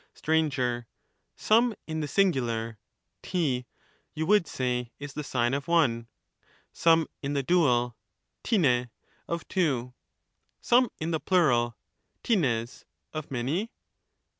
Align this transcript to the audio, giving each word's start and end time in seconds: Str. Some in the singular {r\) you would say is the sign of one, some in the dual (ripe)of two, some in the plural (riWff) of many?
Str. 0.15 0.33
Some 1.35 1.75
in 1.85 1.99
the 1.99 2.07
singular 2.07 2.79
{r\) 3.23 3.31
you 3.33 4.25
would 4.25 4.47
say 4.47 4.91
is 4.97 5.13
the 5.13 5.23
sign 5.23 5.53
of 5.53 5.67
one, 5.67 6.07
some 6.73 7.05
in 7.21 7.33
the 7.33 7.43
dual 7.43 7.95
(ripe)of 8.43 9.47
two, 9.47 9.93
some 10.59 10.89
in 10.97 11.11
the 11.11 11.19
plural 11.19 11.77
(riWff) 12.23 12.83
of 13.13 13.29
many? 13.29 13.69